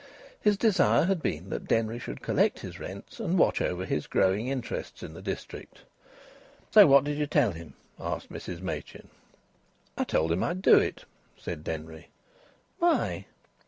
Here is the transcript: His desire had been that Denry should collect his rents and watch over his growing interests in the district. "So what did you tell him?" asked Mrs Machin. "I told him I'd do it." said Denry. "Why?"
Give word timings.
His 0.39 0.57
desire 0.57 1.05
had 1.05 1.21
been 1.21 1.51
that 1.51 1.67
Denry 1.67 1.99
should 1.99 2.23
collect 2.23 2.57
his 2.61 2.79
rents 2.79 3.19
and 3.19 3.37
watch 3.37 3.61
over 3.61 3.85
his 3.85 4.07
growing 4.07 4.47
interests 4.47 5.03
in 5.03 5.13
the 5.13 5.21
district. 5.21 5.81
"So 6.71 6.87
what 6.87 7.03
did 7.03 7.19
you 7.19 7.27
tell 7.27 7.51
him?" 7.51 7.75
asked 7.99 8.31
Mrs 8.31 8.61
Machin. 8.61 9.09
"I 9.95 10.03
told 10.05 10.31
him 10.31 10.43
I'd 10.43 10.63
do 10.63 10.79
it." 10.79 11.05
said 11.37 11.63
Denry. 11.63 12.09
"Why?" 12.79 13.27